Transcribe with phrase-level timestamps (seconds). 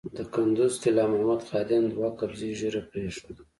[0.15, 3.41] د کندز طلا محمد خادم دوه قبضې ږیره پرېښوده.